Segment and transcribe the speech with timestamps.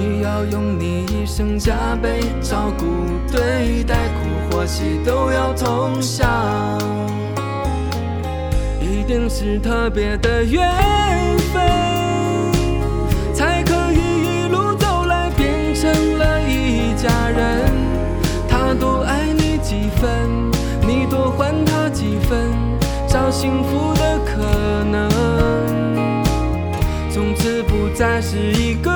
[0.00, 2.86] 你要用你一生加倍照顾
[3.30, 6.26] 对待，苦或喜都要同享。
[8.80, 10.66] 一定是特别的缘
[11.52, 11.60] 分，
[13.34, 17.70] 才可以一路走来变成了一家人。
[18.48, 20.10] 他多爱你几分，
[20.80, 22.50] 你多还他几分，
[23.06, 25.10] 找幸福的可能。
[27.12, 28.90] 从此不再是一个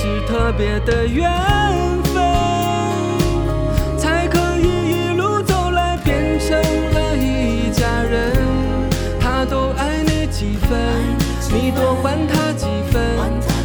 [0.00, 1.28] 是特别的缘
[2.04, 2.14] 分，
[3.98, 6.56] 才可以一路走来变成
[6.94, 8.32] 了一家人。
[9.18, 10.78] 他多爱你几分，
[11.50, 13.02] 你多还他几分，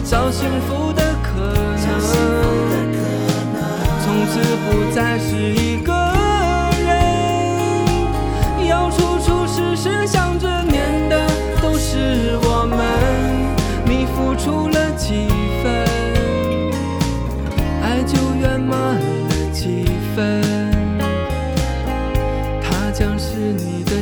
[0.03, 2.01] 找幸福的可能。
[4.01, 5.93] 从此不再是一个
[6.83, 11.27] 人，要处处事事想着念的
[11.61, 12.81] 都是我们。
[13.85, 15.27] 你付出了几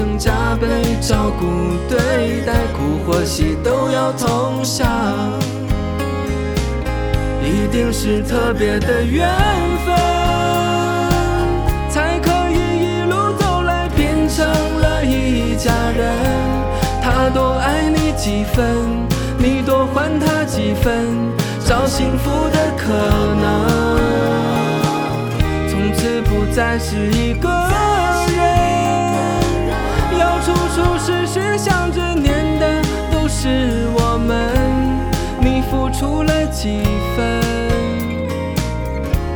[0.00, 0.66] 你一生加倍
[1.00, 1.44] 照顾
[1.88, 4.88] 对待，苦或喜都要同享，
[7.42, 9.28] 一定是特别的缘
[9.84, 9.94] 分，
[11.90, 16.14] 才可以一路走来变成了一家人。
[17.02, 18.66] 他多爱你几分，
[19.38, 21.06] 你多还他几分，
[21.66, 22.88] 找幸福的可
[23.42, 24.00] 能。
[25.68, 27.48] 从此不再是一个
[31.00, 34.50] 处处事事想着念的都是我们。
[35.40, 36.82] 你付出了几
[37.16, 37.40] 分，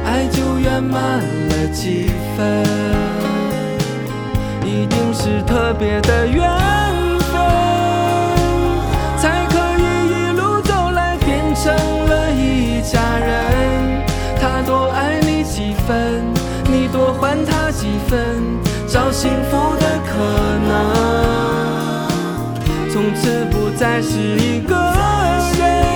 [0.04, 2.62] 爱就圆满了几分，
[4.62, 6.42] 一定是特别的缘
[7.32, 7.40] 分，
[9.16, 14.04] 才可以一路走来变成了一家人。
[14.38, 16.22] 他多爱你几分，
[16.70, 20.14] 你多还他几分，找幸福的可
[20.68, 21.24] 能。
[22.92, 24.74] 从此不再是一个
[25.58, 25.93] 人，